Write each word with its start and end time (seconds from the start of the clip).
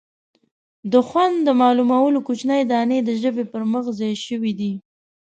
د 0.91 0.93
خوند 1.07 1.35
د 1.43 1.49
معلومولو 1.61 2.19
کوچنۍ 2.27 2.61
دانې 2.71 2.99
د 3.03 3.09
ژبې 3.21 3.43
پر 3.51 3.63
مخ 3.71 3.85
ځای 3.99 4.13
شوي 4.25 4.51
دي. 4.59 4.71